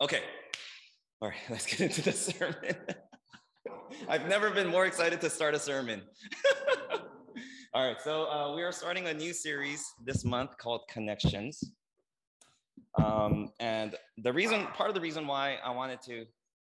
[0.00, 0.20] Okay.
[1.20, 2.76] All right, let's get into the sermon.
[4.08, 6.02] I've never been more excited to start a sermon.
[7.74, 11.72] All right, so uh, we are starting a new series this month called Connections.
[12.96, 16.26] Um, and the reason, part of the reason why I wanted to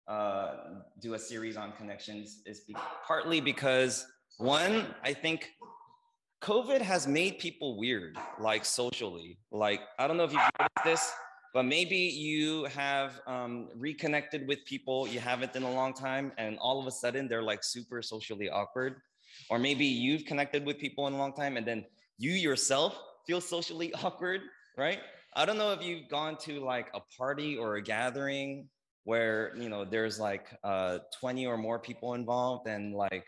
[0.08, 0.54] uh,
[1.00, 4.06] do a series on connections is be- partly because,
[4.38, 5.50] one, I think
[6.42, 9.38] COVID has made people weird, like socially.
[9.50, 11.12] Like, I don't know if you've noticed this,
[11.56, 16.58] but maybe you have um, reconnected with people you haven't in a long time, and
[16.58, 18.96] all of a sudden they're like super socially awkward.
[19.48, 21.86] Or maybe you've connected with people in a long time, and then
[22.18, 24.42] you yourself feel socially awkward,
[24.76, 24.98] right?
[25.34, 28.68] I don't know if you've gone to like a party or a gathering
[29.04, 33.24] where you know there's like uh, 20 or more people involved, and like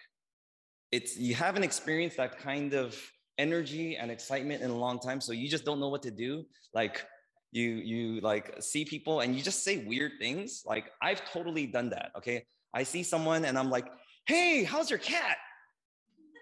[0.92, 2.94] it's you haven't experienced that kind of
[3.38, 6.44] energy and excitement in a long time, so you just don't know what to do.
[6.74, 7.06] Like
[7.50, 11.90] you you like see people and you just say weird things like i've totally done
[11.90, 12.44] that okay?
[12.74, 13.86] I see someone and i'm like
[14.26, 15.38] hey how's your cat?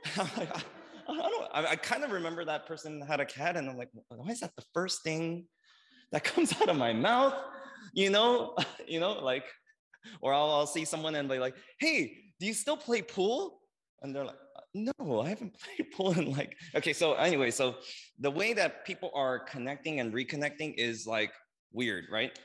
[0.16, 0.62] I,
[1.08, 4.30] don't I, I kind of remember that person had a cat and i'm like why
[4.30, 5.46] is that the first thing
[6.12, 7.34] that comes out of my mouth?
[7.92, 8.54] You know?
[8.88, 9.44] You know like
[10.20, 13.60] or I'll, I'll see someone and be like hey do you still play pool?
[14.02, 14.38] And they're like
[14.76, 16.92] no, I haven't played pool in like, okay.
[16.92, 17.76] So anyway, so
[18.18, 21.32] the way that people are connecting and reconnecting is like
[21.72, 22.38] weird, right?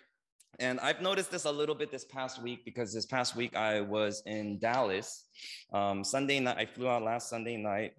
[0.60, 3.82] And I've noticed this a little bit this past week because this past week I
[3.82, 5.26] was in Dallas.
[5.74, 7.94] Um, Sunday night, I flew out last Sunday night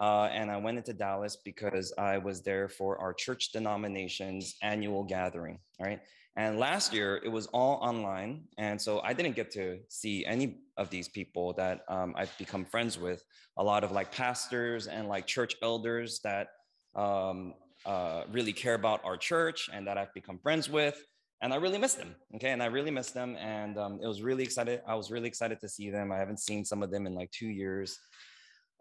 [0.00, 5.04] uh, and I went into Dallas because I was there for our church denomination's annual
[5.04, 5.58] gathering.
[5.80, 6.00] Right.
[6.38, 8.44] And last year it was all online.
[8.58, 12.64] And so I didn't get to see any of these people that um, I've become
[12.64, 13.24] friends with.
[13.56, 16.50] A lot of like pastors and like church elders that
[16.94, 21.04] um, uh, really care about our church and that I've become friends with.
[21.42, 22.14] And I really miss them.
[22.36, 22.50] Okay.
[22.50, 23.36] And I really miss them.
[23.40, 24.80] And um, it was really excited.
[24.86, 26.12] I was really excited to see them.
[26.12, 27.98] I haven't seen some of them in like two years.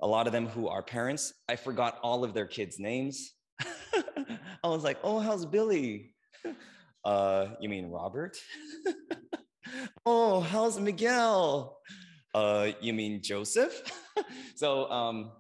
[0.02, 1.34] A lot of them who are parents.
[1.50, 3.34] I forgot all of their kids' names.
[4.64, 6.14] I was like, oh, how's Billy?
[7.08, 8.38] Uh, you mean Robert?
[10.06, 11.78] oh, how's Miguel?
[12.36, 13.82] Uh, you mean Joseph?
[14.56, 15.32] so um,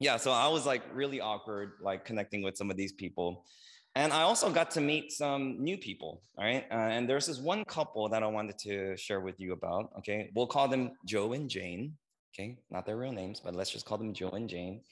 [0.00, 3.46] yeah, so I was like really awkward, like connecting with some of these people.
[3.94, 6.66] And I also got to meet some new people, all right?
[6.70, 10.30] Uh, and there's this one couple that I wanted to share with you about, okay?
[10.34, 11.94] We'll call them Joe and Jane,
[12.34, 12.58] okay?
[12.70, 14.82] Not their real names, but let's just call them Joe and Jane.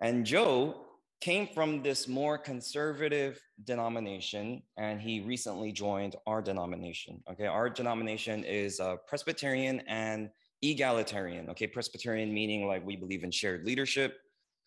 [0.00, 0.87] And Joe
[1.20, 7.46] came from this more conservative denomination and he recently joined our denomination okay?
[7.46, 10.30] Our denomination is uh, presbyterian and
[10.62, 11.66] egalitarian okay?
[11.66, 14.18] Presbyterian meaning like we believe in shared leadership.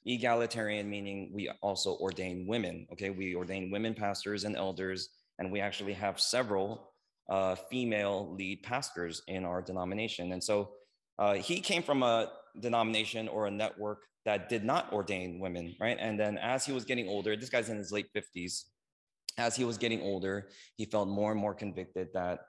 [0.06, 3.12] Egalitarian meaning we also ordain women okay?
[3.12, 6.92] We ordain women pastors and elders and we actually have several
[7.30, 10.34] uh, female lead pastors in our denomination.
[10.34, 10.72] And so
[11.18, 12.30] uh, he came from a
[12.60, 15.98] denomination or a network that did not ordain women, right?
[16.00, 18.64] And then as he was getting older, this guy's in his late 50s,
[19.38, 22.42] as he was getting older, he felt more and more convicted that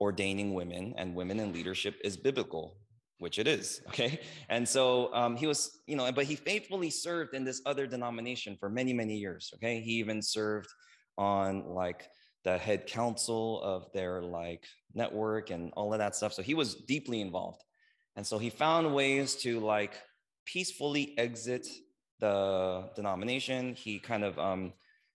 [0.00, 2.76] ordaining women and women in leadership is biblical,
[3.18, 4.20] which it is, okay?
[4.48, 8.56] And so um, he was, you know, but he faithfully served in this other denomination
[8.58, 9.80] for many, many years, okay?
[9.80, 10.68] He even served
[11.18, 12.08] on like
[12.44, 16.32] the head council of their like network and all of that stuff.
[16.32, 17.62] So he was deeply involved.
[18.16, 19.94] And so he found ways to like
[20.46, 21.66] peacefully exit
[22.20, 23.74] the denomination.
[23.74, 24.72] He kind of um,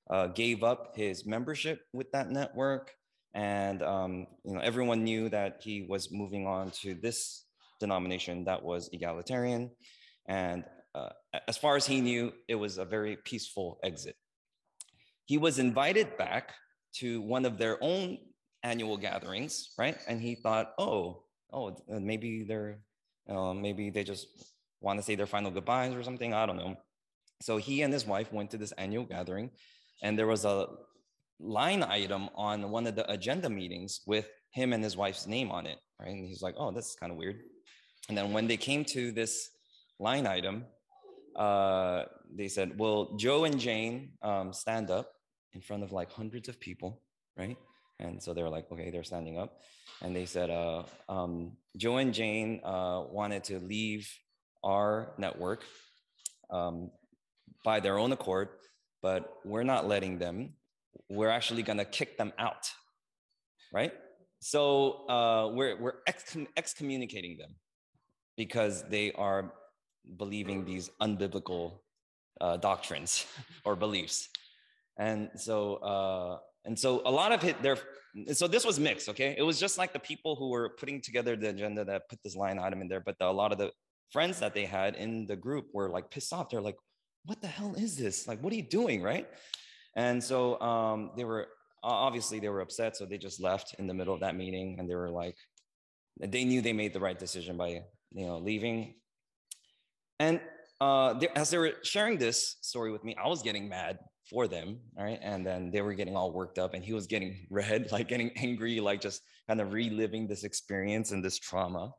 [0.10, 2.92] uh, gave up his membership with that network.
[3.34, 7.46] And um, you know, everyone knew that he was moving on to this
[7.80, 9.72] denomination that was egalitarian.
[10.28, 10.64] And
[10.94, 11.10] uh,
[11.48, 14.16] as far as he knew, it was a very peaceful exit.
[15.26, 16.52] He was invited back
[16.98, 18.18] to one of their own
[18.64, 19.98] annual gatherings, right?
[20.08, 21.24] And he thought, oh,
[21.54, 22.80] oh, maybe they're,
[23.30, 24.28] uh, maybe they just
[24.82, 26.34] want to say their final goodbyes or something.
[26.34, 26.76] I don't know.
[27.42, 29.52] So he and his wife went to this annual gathering,
[30.04, 30.68] and there was a
[31.40, 35.66] line item on one of the agenda meetings with him and his wife's name on
[35.66, 35.78] it.
[36.00, 36.10] Right.
[36.10, 37.40] And he's like, oh, that's kind of weird.
[38.10, 39.50] And then when they came to this
[40.00, 40.66] line item,
[41.36, 42.04] uh,
[42.36, 45.12] they said, well, Joe and Jane um, stand up
[45.54, 47.02] in front of like hundreds of people,
[47.38, 47.58] right?
[48.02, 49.60] And so they were like, okay, they're standing up.
[50.02, 54.12] And they said, uh, um, Joe and Jane uh, wanted to leave
[54.64, 55.64] our network
[56.50, 56.92] um,
[57.64, 58.50] by their own accord,
[59.02, 60.54] but we're not letting them.
[61.10, 62.70] We're actually going to kick them out,
[63.74, 63.94] right?
[64.40, 67.56] So uh, we're, we're excom- excommunicating them
[68.38, 69.54] because they are
[70.18, 71.80] believing these unbiblical
[72.40, 73.26] uh, doctrines
[73.66, 74.30] or beliefs.
[74.98, 77.78] And so uh, and so a lot of it, there.
[78.34, 79.10] So this was mixed.
[79.10, 82.20] Okay, it was just like the people who were putting together the agenda that put
[82.24, 83.72] this line item in there, but the, a lot of the
[84.12, 86.50] friends that they had in the group were like pissed off.
[86.50, 86.78] They're like,
[87.26, 88.28] "What the hell is this?
[88.28, 89.28] Like, what are you doing?" Right?
[89.96, 91.48] And so um, they were
[91.84, 94.90] obviously they were upset, so they just left in the middle of that meeting, and
[94.90, 95.38] they were like,
[96.20, 97.82] they knew they made the right decision by
[98.12, 98.96] you know leaving.
[100.20, 100.40] And
[100.80, 103.98] uh, they, as they were sharing this story with me, I was getting mad
[104.32, 107.06] for them, all right, and then they were getting all worked up, and he was
[107.06, 111.92] getting red, like getting angry, like just kind of reliving this experience and this trauma.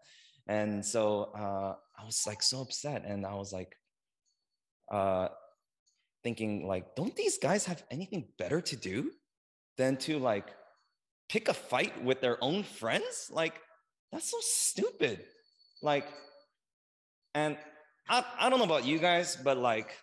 [0.48, 3.76] And so uh, I was like so upset, and I was like,
[4.90, 5.28] uh,
[6.24, 9.10] thinking like, don't these guys have anything better to do
[9.76, 10.48] than to like
[11.28, 13.28] pick a fight with their own friends?
[13.30, 13.60] Like,
[14.10, 15.24] that's so stupid.
[15.82, 16.06] Like,
[17.34, 17.58] and
[18.08, 19.96] I, I don't know about you guys, but like,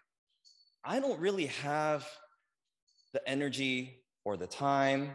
[0.84, 2.08] I don't really have
[3.14, 5.12] the energy or the time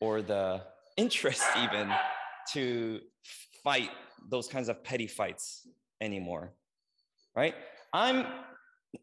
[0.00, 0.62] or the
[0.96, 1.92] interest even
[2.52, 3.00] to
[3.62, 3.90] fight
[4.30, 5.66] those kinds of petty fights
[6.00, 6.52] anymore
[7.36, 7.54] right?
[7.92, 8.26] I'm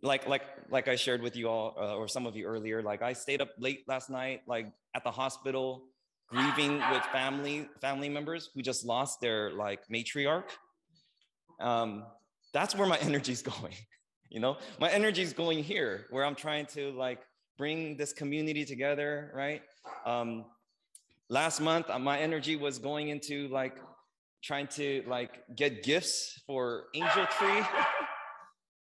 [0.02, 3.02] like like like i shared with you all uh, or some of you earlier like
[3.02, 5.84] i stayed up late last night like at the hospital
[6.32, 10.50] grieving with family family members who just lost their like matriarch.
[11.60, 12.06] Um,
[12.54, 13.76] that's where my energy is going
[14.32, 17.20] you know my energy is going here where i'm trying to like
[17.58, 19.62] bring this community together right
[20.06, 20.46] um,
[21.30, 23.78] last month uh, my energy was going into like
[24.44, 27.62] trying to like get gifts for angel tree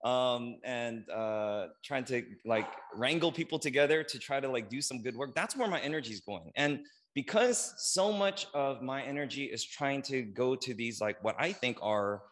[0.07, 5.03] um, and uh, trying to like wrangle people together to try to like do some
[5.03, 5.35] good work.
[5.35, 6.53] That's where my energy is going.
[6.55, 6.81] And
[7.15, 11.53] because so much of my energy is trying to go to these like what I
[11.53, 12.23] think are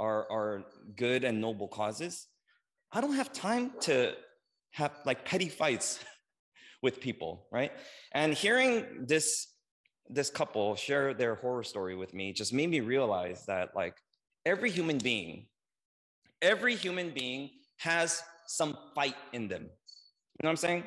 [0.00, 0.64] are are
[0.96, 2.28] good and noble causes,
[2.92, 4.14] I don't have time to
[4.72, 5.98] have like petty fights
[6.82, 7.72] with people, right?
[8.12, 9.46] And hearing this
[10.10, 13.94] this couple share their horror story with me just made me realize that like
[14.46, 15.46] every human being
[16.42, 19.62] every human being has some fight in them.
[19.62, 20.84] You know what I'm saying?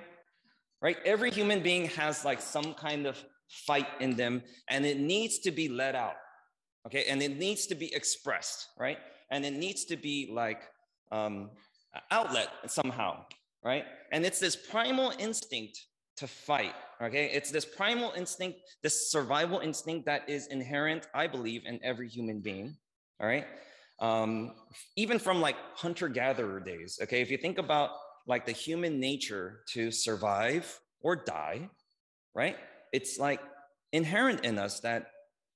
[0.82, 0.98] Right?
[1.06, 5.52] Every human being has like some kind of fight in them and it needs to
[5.52, 6.16] be let out.
[6.88, 7.06] Okay.
[7.06, 8.98] And it needs to be expressed, right?
[9.30, 10.64] And it needs to be like
[11.12, 11.52] um,
[12.10, 13.26] outlet somehow,
[13.64, 13.86] right?
[14.12, 15.80] And it's this primal instinct
[16.18, 16.74] to fight.
[17.02, 17.32] Okay.
[17.34, 22.42] It's this primal instinct, this survival instinct that is inherent, I believe, in every human
[22.42, 22.76] being.
[23.20, 23.46] All right
[24.02, 24.54] um,
[24.96, 27.00] even from like hunter gatherer days.
[27.02, 27.92] Okay, if you think about
[28.28, 31.70] like the human nature to survive or die,
[32.34, 32.58] right?
[32.92, 33.40] It's like
[33.94, 35.08] inherent in us that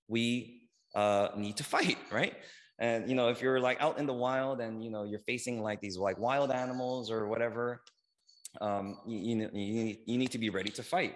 [0.07, 2.35] we uh, need to fight, right?
[2.80, 5.62] And you know, if you're like out in the wild and you know you're facing
[5.62, 7.81] like these like wild animals or whatever,
[8.62, 11.16] um, you, you, you need to be ready to fight.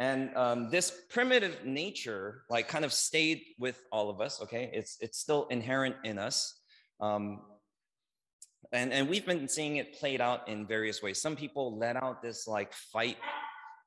[0.00, 4.40] And um, this primitive nature, like, kind of stayed with all of us.
[4.42, 6.60] Okay, it's it's still inherent in us,
[7.00, 7.40] um,
[8.72, 11.20] and and we've been seeing it played out in various ways.
[11.20, 13.16] Some people let out this like fight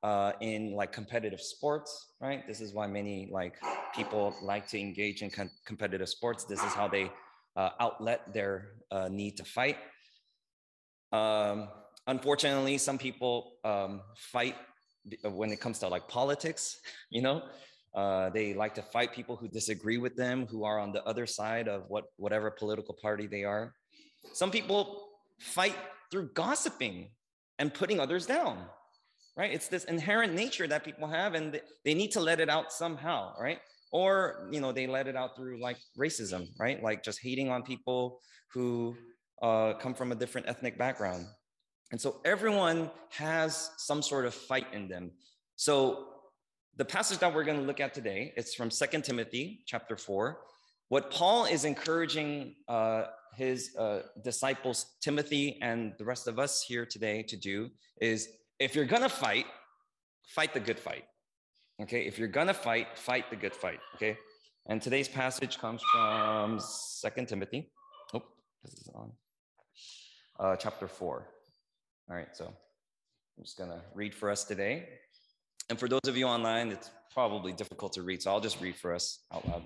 [0.02, 2.46] uh, in like competitive sports, right?
[2.46, 3.54] This is why many like
[3.94, 6.44] people like to engage in com- competitive sports.
[6.44, 7.10] This is how they
[7.56, 9.76] uh, outlet their uh, need to fight.
[11.12, 11.68] Um,
[12.06, 14.56] unfortunately, some people um, fight
[15.24, 17.42] uh, when it comes to like politics, you know,
[17.94, 21.26] uh, they like to fight people who disagree with them, who are on the other
[21.26, 23.74] side of what whatever political party they are.
[24.32, 25.76] Some people fight
[26.10, 27.10] through gossiping
[27.58, 28.64] and putting others down,
[29.36, 29.52] right?
[29.52, 33.32] It's this inherent nature that people have, and they need to let it out somehow,
[33.40, 33.58] right?
[33.90, 36.82] Or you know, they let it out through like racism, right?
[36.82, 38.20] Like just hating on people
[38.52, 38.96] who
[39.42, 41.26] uh, come from a different ethnic background.
[41.90, 45.10] And so everyone has some sort of fight in them.
[45.56, 46.06] So
[46.76, 50.38] the passage that we're going to look at today, it's from Second Timothy chapter 4.
[50.88, 56.86] What Paul is encouraging uh, his uh, disciples, Timothy and the rest of us here
[56.86, 57.70] today to do
[58.00, 58.28] is
[58.62, 59.46] if you're to fight,
[60.24, 61.04] fight the good fight.
[61.82, 63.80] Okay, if you're to fight, fight the good fight.
[63.96, 64.16] Okay,
[64.66, 67.72] and today's passage comes from Second Timothy.
[68.14, 68.22] Oh,
[68.62, 69.10] this is on.
[70.38, 71.26] Uh, chapter 4.
[72.08, 74.88] All right, so I'm just to read for us today.
[75.68, 78.76] And for those of you online, it's probably difficult to read, so I'll just read
[78.76, 79.62] for us out loud.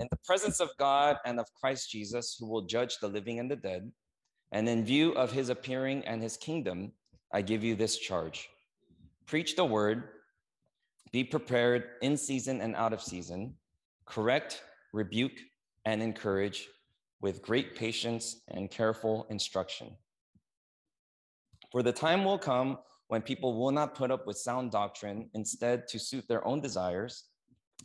[0.00, 3.50] In the presence of God and of Christ Jesus, who will judge the living and
[3.50, 3.90] the dead,
[4.52, 6.92] and in view of his appearing and his kingdom,
[7.36, 8.48] I give you this charge
[9.26, 10.04] preach the word,
[11.12, 13.56] be prepared in season and out of season,
[14.06, 14.62] correct,
[14.94, 15.38] rebuke,
[15.84, 16.66] and encourage
[17.20, 19.88] with great patience and careful instruction.
[21.72, 22.78] For the time will come
[23.08, 27.24] when people will not put up with sound doctrine, instead, to suit their own desires,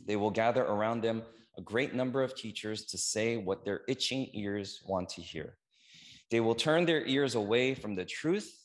[0.06, 1.24] they will gather around them
[1.58, 5.58] a great number of teachers to say what their itching ears want to hear.
[6.30, 8.60] They will turn their ears away from the truth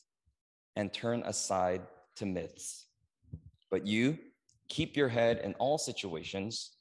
[0.76, 1.82] and turn aside
[2.16, 2.86] to myths.
[3.70, 4.18] But you
[4.68, 6.76] keep your head in all situations,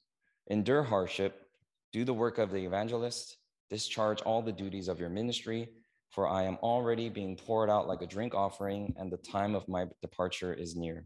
[0.47, 1.47] endure hardship,
[1.91, 3.37] do the work of the evangelist,
[3.69, 5.69] discharge all the duties of your ministry,
[6.09, 9.67] for I am already being poured out like a drink offering, and the time of
[9.67, 11.05] my departure is near.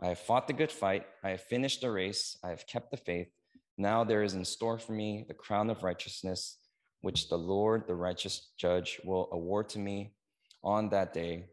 [0.00, 2.96] I have fought the good fight, I have finished the race, I have kept the
[2.96, 3.28] faith.
[3.76, 6.58] Now there is in store for me the crown of righteousness,
[7.00, 10.12] which the Lord, the righteous judge, will award to me
[10.62, 11.46] on that day,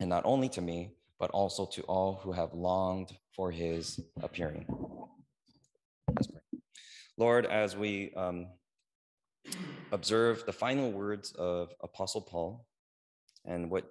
[0.00, 4.66] and not only to me, but also to all who have longed for his appearing.
[7.18, 8.46] Lord, as we um,
[9.92, 12.66] observe the final words of Apostle Paul
[13.44, 13.84] and what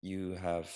[0.00, 0.70] you have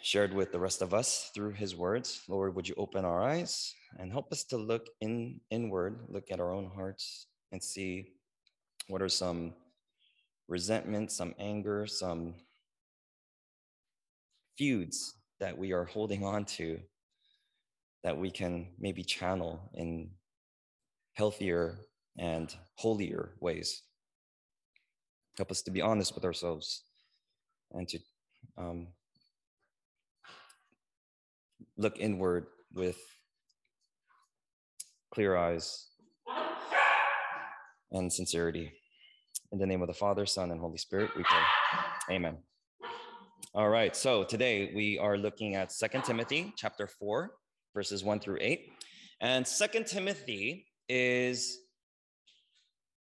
[0.00, 2.22] shared with the rest of us through his words.
[2.28, 6.38] Lord, would you open our eyes and help us to look in inward, look at
[6.38, 8.12] our own hearts and see
[8.86, 9.54] what are some
[10.48, 12.34] resentment, some anger, some
[14.56, 16.80] feuds that we are holding on to
[18.02, 20.10] that we can maybe channel in
[21.14, 21.78] healthier
[22.18, 23.82] and holier ways.
[25.36, 26.84] Help us to be honest with ourselves
[27.72, 27.98] and to
[28.56, 28.88] um,
[31.76, 32.98] look inward with
[35.12, 35.86] clear eyes
[37.92, 38.72] and sincerity.
[39.50, 42.14] In the name of the Father, Son, and Holy Spirit, we pray.
[42.16, 42.36] Amen.
[43.54, 47.30] All right, so today we are looking at Second Timothy chapter 4,
[47.72, 48.70] verses 1 through 8.
[49.22, 51.60] And Second Timothy is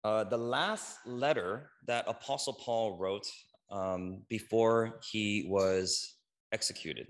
[0.05, 3.27] uh, the last letter that Apostle Paul wrote
[3.69, 6.15] um, before he was
[6.53, 7.07] executed.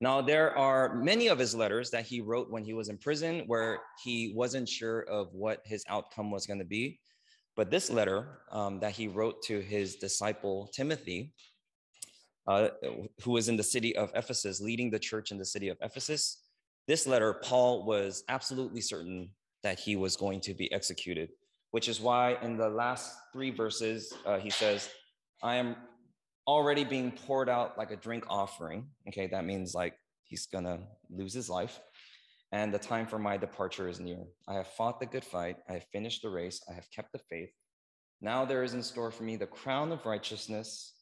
[0.00, 3.42] Now, there are many of his letters that he wrote when he was in prison
[3.48, 7.00] where he wasn't sure of what his outcome was going to be.
[7.60, 11.34] But this letter um, that he wrote to his disciple Timothy,
[12.46, 12.68] uh,
[13.22, 16.42] who was in the city of Ephesus, leading the church in the city of Ephesus,
[16.88, 19.28] this letter, Paul was absolutely certain
[19.62, 21.32] that he was going to be executed,
[21.72, 24.88] which is why in the last three verses, uh, he says,
[25.42, 25.76] I am
[26.46, 28.86] already being poured out like a drink offering.
[29.08, 29.92] Okay, that means like
[30.24, 30.78] he's gonna
[31.10, 31.78] lose his life.
[32.52, 34.24] And the time for my departure is near.
[34.48, 35.56] I have fought the good fight.
[35.68, 36.60] I have finished the race.
[36.68, 37.50] I have kept the faith.
[38.20, 40.94] Now there is in store for me the crown of righteousness,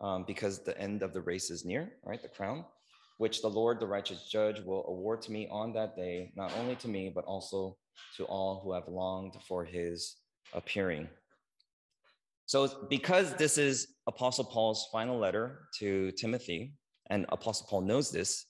[0.00, 2.22] um, because the end of the race is near, right?
[2.22, 2.64] The crown
[3.18, 6.76] which the Lord, the righteous judge, will award to me on that day, not only
[6.76, 7.76] to me, but also
[8.16, 10.16] to all who have longed for his
[10.54, 11.08] appearing.
[12.46, 16.72] So, because this is Apostle Paul's final letter to Timothy,
[17.10, 18.46] and Apostle Paul knows this,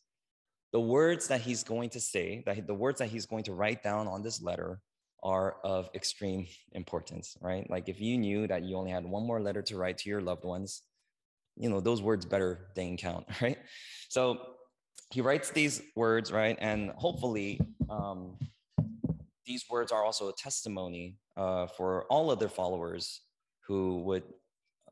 [0.73, 3.83] the words that he's going to say, that the words that he's going to write
[3.83, 4.81] down on this letter
[5.23, 7.69] are of extreme importance, right?
[7.71, 10.21] Like if you knew that you only had one more letter to write to your
[10.21, 10.83] loved ones,
[11.57, 13.59] you know, those words better dang count, right?
[14.09, 14.41] So
[15.11, 16.57] he writes these words, right?
[16.61, 18.37] And hopefully, um,
[19.47, 23.23] these words are also a testimony uh, for all other followers
[23.67, 24.25] who would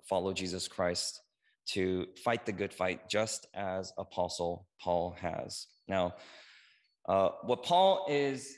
[0.09, 1.21] follow Jesus Christ
[1.67, 5.67] to fight the good fight, just as Apostle Paul has.
[5.89, 6.15] Now,
[7.09, 8.57] uh, what Paul is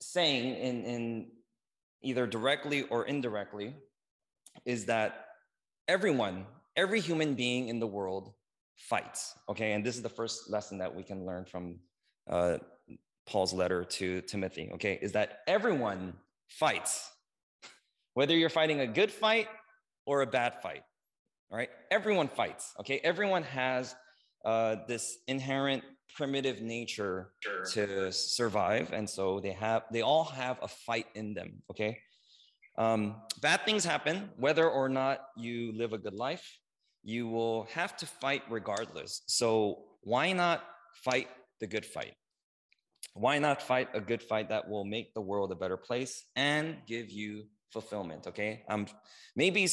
[0.00, 1.26] saying in, in
[2.02, 3.74] either directly or indirectly
[4.64, 5.26] is that
[5.88, 8.32] everyone, every human being in the world
[8.76, 9.34] fights.
[9.48, 11.78] Okay, and this is the first lesson that we can learn from
[12.28, 12.58] uh,
[13.26, 14.70] Paul's letter to Timothy.
[14.74, 16.14] Okay, is that everyone
[16.48, 17.10] fights,
[18.14, 19.48] whether you're fighting a good fight
[20.06, 20.82] or a bad fight.
[21.50, 22.74] All right, everyone fights.
[22.80, 23.94] Okay, everyone has
[24.44, 25.84] uh, this inherent
[26.16, 27.32] primitive nature
[27.72, 31.62] to survive, and so they have they all have a fight in them.
[31.70, 31.98] Okay.
[32.78, 36.58] Um, bad things happen, whether or not you live a good life,
[37.02, 39.22] you will have to fight regardless.
[39.26, 40.62] So why not
[41.04, 41.28] fight
[41.60, 42.14] the good fight?
[43.14, 46.76] Why not fight a good fight that will make the world a better place and
[46.86, 48.26] give you fulfillment?
[48.26, 48.62] Okay.
[48.68, 48.86] Um,
[49.34, 49.66] maybe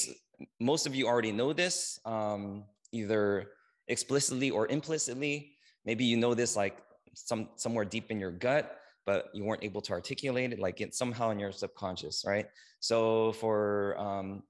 [0.60, 3.52] most of you already know this, um, either
[3.88, 5.54] explicitly or implicitly.
[5.86, 6.78] Maybe you know this like
[7.14, 10.98] some somewhere deep in your gut, but you weren't able to articulate it, like it's
[10.98, 12.48] somehow in your subconscious, right?
[12.80, 14.44] So for um,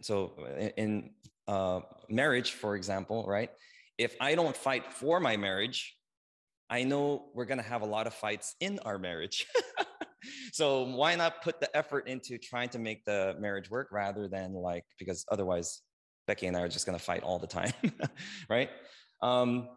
[0.00, 0.32] so
[0.76, 1.10] in
[1.48, 3.50] uh, marriage, for example, right?
[3.98, 5.96] If I don't fight for my marriage,
[6.70, 9.46] I know we're to have a lot of fights in our marriage.
[10.52, 14.54] so why not put the effort into trying to make the marriage work rather than
[14.54, 15.82] like, because otherwise
[16.26, 17.72] Becky and I are just gonna fight all the time,
[18.48, 18.70] right?
[19.22, 19.68] Um,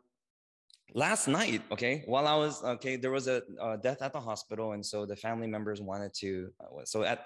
[0.94, 4.74] last night, okay, while I was okay, there was a, a, death at the hospital,
[4.74, 6.50] and so the family members wanted to.
[6.60, 7.26] Uh, so at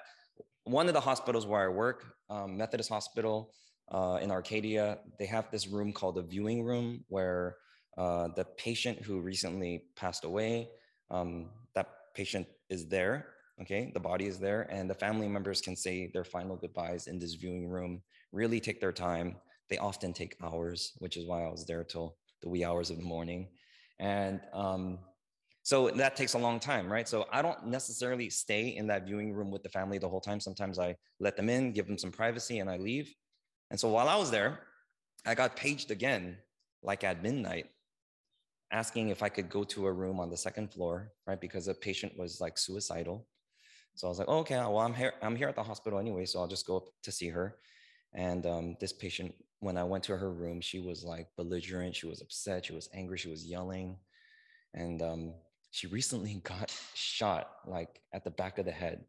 [0.64, 3.54] one of the hospitals where I work, um, Methodist Hospital
[3.92, 7.58] uh, in Arcadia, they have this room called the viewing room where
[7.98, 10.70] uh, the patient who recently passed away,
[11.10, 13.28] um, that patient is there.
[13.62, 17.20] Okay, the body is there, and the family members can say their final goodbyes in
[17.20, 18.02] this viewing room.
[18.32, 19.36] Really take their time.
[19.70, 22.98] They often take hours, which is why I was there till the wee hours of
[22.98, 23.50] the morning.
[24.00, 25.00] And um,
[25.64, 27.08] so that takes a long time, right?
[27.08, 30.40] So I don't necessarily stay in that viewing room with the family the whole time.
[30.40, 33.14] Sometimes I let them in, give them some privacy, and I leave.
[33.70, 34.62] And so while I was there,
[35.26, 36.38] I got paged again,
[36.82, 37.68] like at midnight,
[38.72, 41.40] asking if I could go to a room on the second floor, right?
[41.40, 43.28] Because a patient was like suicidal.
[43.96, 46.26] So I was like, oh, okay, well, I'm here, I'm here at the hospital anyway,
[46.26, 47.56] so I'll just go up to see her.
[48.14, 52.08] And um, this patient, when I went to her room, she was like belligerent, she
[52.08, 53.98] was upset, she was angry, she was yelling.
[54.74, 55.34] And um,
[55.72, 59.04] she recently got shot like at the back of the head.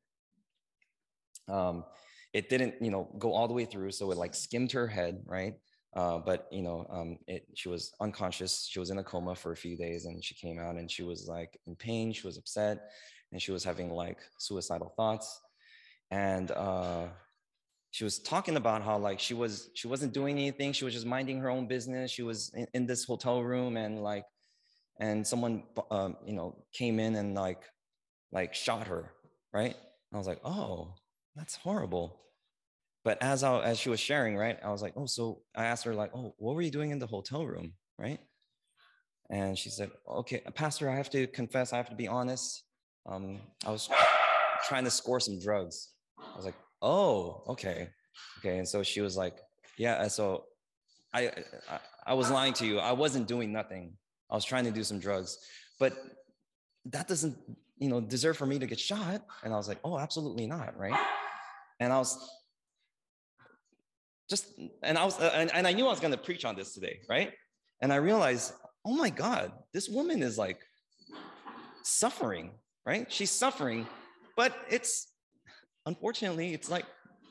[1.49, 1.85] Um,
[2.33, 5.23] it didn't, you know, go all the way through, so it like skimmed her head,
[5.27, 5.55] right?
[5.95, 8.69] Uh, but you know, um, it, she was unconscious.
[8.71, 11.03] She was in a coma for a few days, and she came out, and she
[11.03, 12.13] was like in pain.
[12.13, 12.91] She was upset,
[13.33, 15.41] and she was having like suicidal thoughts,
[16.11, 17.09] and uh,
[17.91, 20.73] she was talking about how like she was she wasn't doing anything.
[20.73, 22.13] She was just minding her own business.
[22.13, 24.27] She was in, in this hotel room, and like,
[25.01, 27.65] and someone um, you know came in and like
[28.31, 29.11] like shot her,
[29.53, 29.75] right?
[29.75, 30.95] And I was like, oh,
[31.35, 32.17] that's horrible
[33.05, 35.85] but as I, as she was sharing, right, I was like, oh, so I asked
[35.85, 38.21] her like, oh, what were you doing in the hotel room, right?
[39.31, 42.65] And she said, okay, Pastor, I have to confess, I have to be honest.
[43.07, 43.89] Um, I was
[44.69, 45.91] trying to score some drugs.
[46.19, 47.89] I was like, oh, okay,
[48.39, 48.59] okay.
[48.59, 49.39] And so she was like,
[49.79, 50.07] yeah.
[50.09, 50.45] So
[51.15, 51.29] I,
[51.71, 51.79] I,
[52.09, 52.79] I was lying to you.
[52.79, 53.95] I wasn't doing nothing.
[54.31, 55.39] I was trying to do some drugs,
[55.79, 55.95] but
[56.87, 57.37] that doesn't,
[57.79, 59.23] you know, deserve for me to get shot.
[59.43, 60.99] And I was like, oh, absolutely not, right?
[61.79, 62.19] And I was
[64.31, 64.47] just
[64.83, 66.73] and i was uh, and, and i knew i was going to preach on this
[66.73, 67.33] today right?
[67.83, 68.55] And i realized
[68.87, 70.61] oh my god this woman is like
[71.83, 72.53] suffering
[72.87, 73.13] right?
[73.13, 73.87] She's suffering
[74.37, 75.09] but it's
[75.87, 76.87] unfortunately it's like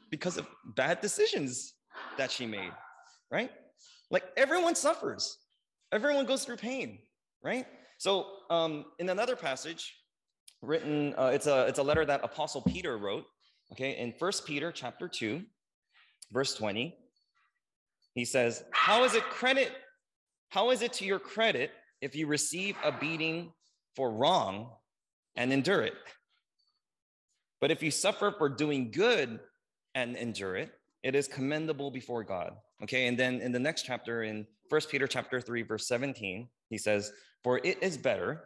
[0.10, 1.74] because of bad decisions
[2.18, 2.72] that she made
[3.32, 3.52] right?
[4.12, 5.38] Like everyone suffers.
[5.92, 7.00] Everyone goes through pain
[7.44, 7.66] right?
[7.98, 9.96] So um, in another passage
[10.62, 13.26] written uh, it's a it's a letter that apostle peter wrote
[13.72, 15.42] okay in first peter chapter 2
[16.32, 16.96] verse 20,
[18.14, 19.72] he says, How is it credit?
[20.50, 23.54] How is it to your credit if you receive a beating
[23.96, 24.70] for wrong
[25.36, 25.94] and endure it?
[27.62, 29.40] But if you suffer for doing good
[29.94, 30.72] and endure it,
[31.04, 32.56] it is commendable before God.
[32.84, 36.78] Okay, and then in the next chapter, in First Peter chapter 3, verse 17, he
[36.78, 37.12] says,
[37.44, 38.44] For it is better,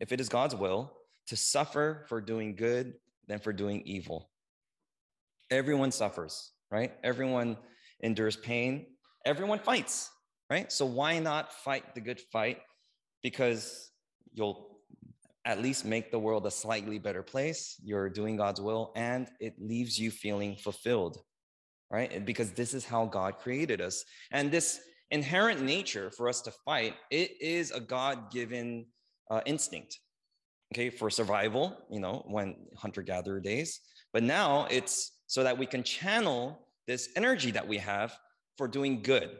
[0.00, 0.92] if it is God's will,
[1.26, 2.94] to suffer for doing good
[3.26, 4.30] than for doing evil.
[5.50, 6.92] Everyone suffers right?
[7.04, 7.56] Everyone
[8.00, 8.86] endures pain,
[9.24, 10.10] everyone fights,
[10.50, 10.72] right?
[10.72, 12.58] So why not fight the good fight?
[13.22, 13.92] Because
[14.32, 14.80] you'll
[15.44, 17.76] at least make the world a slightly better place.
[17.84, 21.18] You're doing God's will, and it leaves you feeling fulfilled,
[21.92, 22.24] right?
[22.24, 24.04] Because this is how God created us.
[24.32, 24.80] And this
[25.12, 28.86] inherent nature for us to fight, it is a God given
[29.30, 30.00] uh, instinct,
[30.72, 33.78] okay, for survival, you know, when hunter gatherer days.
[34.12, 38.16] But now it's so that we can channel this energy that we have
[38.56, 39.30] for doing good.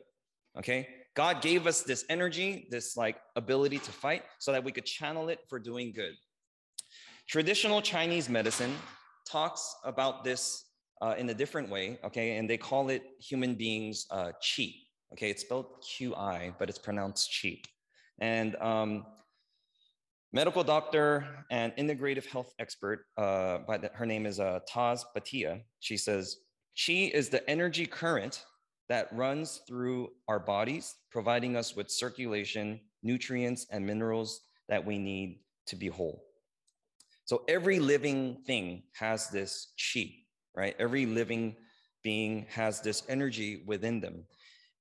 [0.59, 0.89] Okay.
[1.15, 5.29] God gave us this energy, this like ability to fight so that we could channel
[5.29, 6.15] it for doing good.
[7.29, 8.75] Traditional Chinese medicine
[9.29, 10.65] talks about this
[11.03, 11.99] uh, in a different way.
[12.05, 12.37] Okay.
[12.37, 14.75] And they call it human beings uh, qi.
[15.13, 15.31] Okay.
[15.31, 17.63] It's spelled Q I, but it's pronounced qi.
[18.21, 19.07] And um,
[20.33, 25.63] medical doctor and integrative health expert, uh, by the, her name is uh, Taz Bhatia.
[25.81, 26.39] She says,
[26.77, 28.45] Qi is the energy current
[28.89, 35.41] that runs through our bodies, providing us with circulation, nutrients, and minerals that we need
[35.67, 36.25] to be whole.
[37.25, 40.77] So every living thing has this qi, right?
[40.79, 41.57] Every living
[42.03, 44.25] being has this energy within them.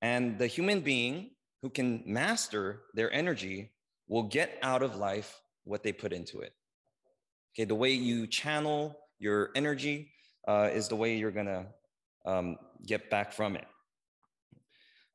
[0.01, 3.71] And the human being who can master their energy
[4.09, 6.53] will get out of life what they put into it.
[7.55, 10.11] Okay, the way you channel your energy
[10.45, 11.67] uh, is the way you're gonna
[12.25, 13.65] um, get back from it.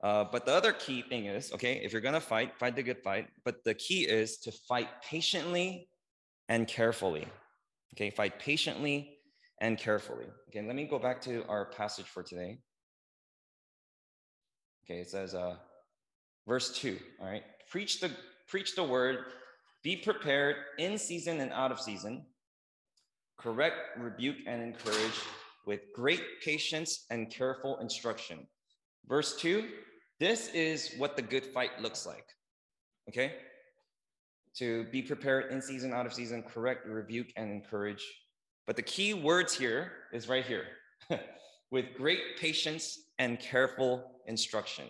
[0.03, 3.03] Uh, but the other key thing is, okay, if you're gonna fight, fight the good
[3.03, 3.29] fight.
[3.45, 5.89] But the key is to fight patiently
[6.49, 7.27] and carefully.
[7.95, 9.19] Okay, fight patiently
[9.61, 10.27] and carefully.
[10.49, 12.59] Okay, let me go back to our passage for today.
[14.85, 15.57] Okay, it says, uh,
[16.47, 16.99] verse two.
[17.21, 18.11] All right, preach the
[18.47, 19.19] preach the word.
[19.83, 22.27] Be prepared in season and out of season.
[23.37, 25.21] Correct, rebuke, and encourage
[25.69, 28.39] with great patience and careful instruction.
[29.07, 29.69] Verse two.
[30.19, 32.25] This is what the good fight looks like.
[33.09, 33.35] Okay,
[34.57, 38.05] to be prepared in season, out of season, correct, rebuke, and encourage.
[38.67, 40.65] But the key words here is right here
[41.71, 44.87] with great patience and careful instruction.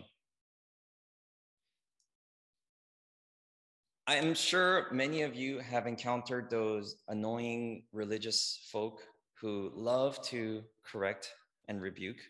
[4.07, 9.03] I am sure many of you have encountered those annoying religious folk
[9.41, 11.33] who love to correct
[11.69, 12.21] and rebuke,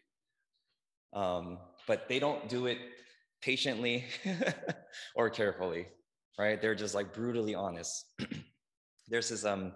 [1.12, 2.78] um, but they don't do it
[3.40, 4.04] patiently
[5.14, 5.86] or carefully
[6.38, 6.62] right?
[6.62, 8.06] They're just like brutally honest.
[9.08, 9.72] There's this um,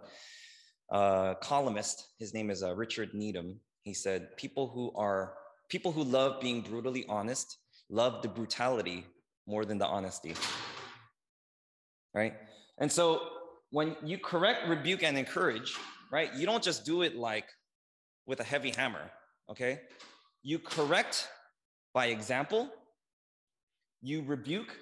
[0.90, 3.58] uh, columnist, his name is uh, Richard Needham.
[3.82, 5.34] He said, people who are,
[5.68, 7.58] people who love being brutally honest,
[7.90, 9.04] love the brutality
[9.46, 10.34] more than the honesty,
[12.14, 12.34] right?
[12.78, 13.22] And so
[13.70, 15.74] when you correct, rebuke, and encourage,
[16.12, 17.46] right, you don't just do it like
[18.26, 19.10] with a heavy hammer,
[19.50, 19.80] okay?
[20.42, 21.28] You correct
[21.94, 22.70] by example,
[24.00, 24.76] you rebuke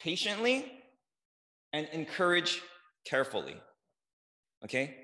[0.00, 0.70] patiently,
[1.74, 2.62] and encourage
[3.04, 3.56] carefully.
[4.64, 4.94] Okay?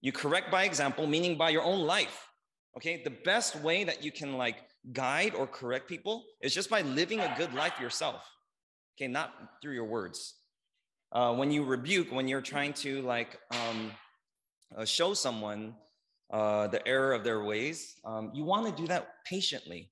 [0.00, 2.28] You correct by example, meaning by your own life.
[2.76, 3.02] Okay?
[3.02, 4.56] The best way that you can like
[4.92, 8.22] guide or correct people is just by living a good life yourself.
[8.96, 9.08] Okay?
[9.08, 10.34] Not through your words.
[11.10, 13.90] Uh, when you rebuke, when you're trying to like um,
[14.76, 15.74] uh, show someone
[16.32, 19.90] uh, the error of their ways, um, you want to do that patiently.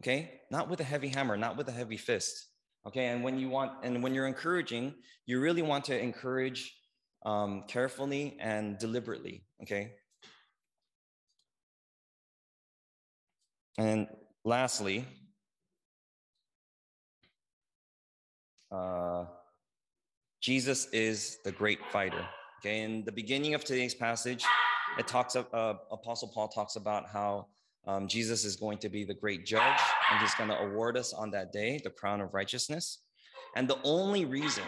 [0.00, 0.40] Okay?
[0.50, 2.48] Not with a heavy hammer, not with a heavy fist
[2.86, 4.94] okay and when you want and when you're encouraging
[5.26, 6.74] you really want to encourage
[7.24, 9.92] um, carefully and deliberately okay
[13.78, 14.08] and
[14.44, 15.06] lastly
[18.72, 19.24] uh,
[20.40, 22.26] jesus is the great fighter
[22.64, 24.44] okay in the beginning of today's passage
[24.98, 27.46] it talks of uh, apostle paul talks about how
[27.86, 31.12] um, Jesus is going to be the great judge, and he's going to award us
[31.12, 32.98] on that day the crown of righteousness.
[33.56, 34.64] And the only reason,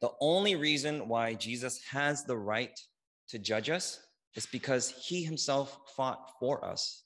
[0.00, 2.78] the only reason why Jesus has the right
[3.28, 4.00] to judge us
[4.36, 7.02] is because he himself fought for us.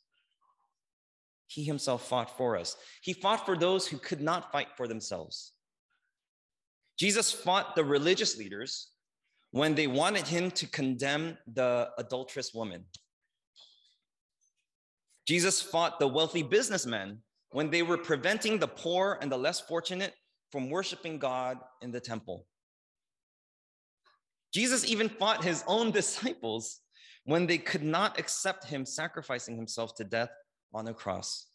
[1.47, 2.77] He himself fought for us.
[3.01, 5.53] He fought for those who could not fight for themselves.
[6.99, 8.89] Jesus fought the religious leaders
[9.55, 12.85] when they wanted him to condemn the adulterous woman.
[15.29, 17.19] Jesus fought the wealthy businessmen
[17.53, 20.12] when they were preventing the poor and the less fortunate
[20.51, 22.49] from worshiping God in the temple.
[24.53, 26.81] Jesus even fought his own disciples
[27.23, 30.31] when they could not accept him sacrificing himself to death
[30.75, 31.47] on the cross.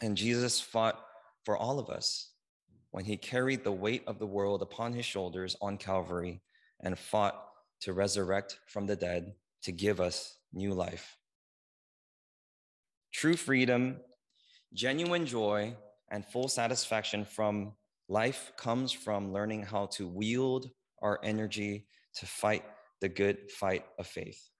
[0.00, 1.04] And Jesus fought
[1.44, 2.30] for all of us
[2.92, 6.42] when he carried the weight of the world upon his shoulders on Calvary
[6.80, 7.44] and fought
[7.80, 11.16] to resurrect from the dead to give us new life.
[13.12, 14.00] True freedom,
[14.72, 15.76] genuine joy,
[16.10, 17.72] and full satisfaction from
[18.08, 20.70] life comes from learning how to wield
[21.02, 22.64] our energy to fight
[23.00, 24.50] the good fight of faith.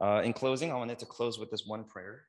[0.00, 2.24] Uh, in closing, I wanted to close with this one prayer.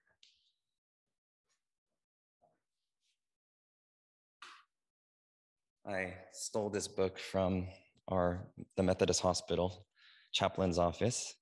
[5.88, 7.68] I stole this book from
[8.08, 9.86] our the Methodist Hospital
[10.32, 11.36] chaplain's office.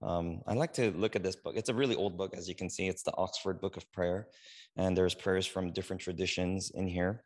[0.00, 1.54] Um, I like to look at this book.
[1.54, 2.88] It's a really old book, as you can see.
[2.88, 4.28] It's the Oxford Book of Prayer,
[4.76, 7.24] and there's prayers from different traditions in here.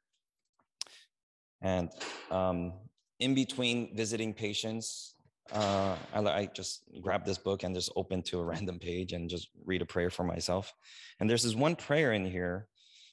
[1.62, 1.90] And
[2.29, 2.73] um,
[3.21, 5.14] in between visiting patients,
[5.53, 9.31] uh, I, I, just grab this book and just open to a random page and
[9.31, 10.75] just read a prayer for myself.
[11.21, 12.66] And there's this one prayer in here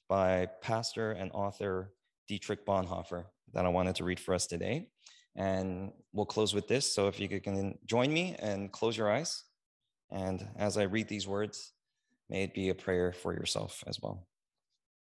[0.09, 1.93] by pastor and author
[2.27, 4.87] Dietrich Bonhoeffer that I wanted to read for us today.
[5.35, 6.93] And we'll close with this.
[6.93, 9.43] So if you can join me and close your eyes.
[10.11, 11.73] And as I read these words,
[12.29, 14.27] may it be a prayer for yourself as well.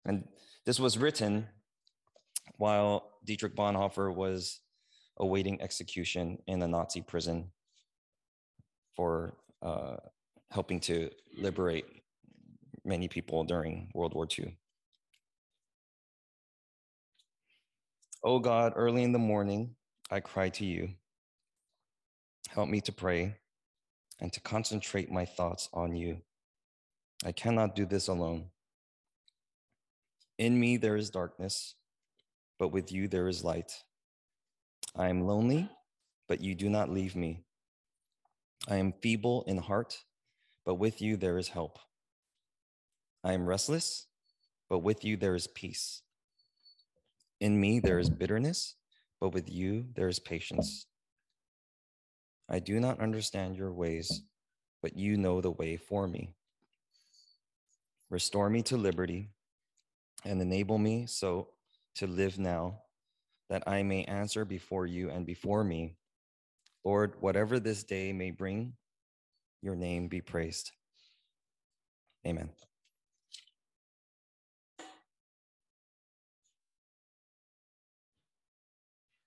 [0.05, 0.27] And
[0.65, 1.47] this was written
[2.57, 4.59] while Dietrich Bonhoeffer was
[5.19, 7.51] awaiting execution in a Nazi prison
[8.95, 9.97] for uh,
[10.51, 11.85] helping to liberate
[12.85, 14.57] many people during World War II.
[18.23, 19.75] Oh God, early in the morning,
[20.09, 20.89] I cry to you.
[22.49, 23.35] Help me to pray
[24.19, 26.21] and to concentrate my thoughts on you.
[27.23, 28.45] I cannot do this alone.
[30.39, 31.75] In me there is darkness,
[32.57, 33.83] but with you there is light.
[34.95, 35.69] I am lonely,
[36.27, 37.43] but you do not leave me.
[38.67, 40.03] I am feeble in heart,
[40.65, 41.77] but with you there is help.
[43.23, 44.07] I am restless,
[44.69, 46.01] but with you there is peace.
[47.39, 48.75] In me there is bitterness,
[49.19, 50.85] but with you there is patience.
[52.49, 54.23] I do not understand your ways,
[54.81, 56.33] but you know the way for me.
[58.09, 59.29] Restore me to liberty
[60.23, 61.49] and enable me so
[61.95, 62.79] to live now
[63.49, 65.95] that I may answer before you and before me.
[66.83, 68.73] Lord, whatever this day may bring,
[69.61, 70.71] your name be praised.
[72.25, 72.49] Amen.